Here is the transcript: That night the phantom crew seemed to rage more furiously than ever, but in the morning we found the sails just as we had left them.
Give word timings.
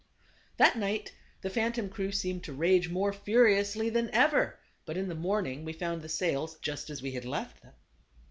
That 0.57 0.79
night 0.79 1.13
the 1.41 1.49
phantom 1.51 1.87
crew 1.87 2.11
seemed 2.11 2.43
to 2.45 2.53
rage 2.53 2.89
more 2.89 3.13
furiously 3.13 3.87
than 3.91 4.09
ever, 4.09 4.57
but 4.83 4.97
in 4.97 5.09
the 5.09 5.13
morning 5.13 5.63
we 5.63 5.73
found 5.73 6.01
the 6.01 6.09
sails 6.09 6.57
just 6.57 6.89
as 6.89 7.03
we 7.03 7.11
had 7.11 7.23
left 7.23 7.61
them. 7.61 7.75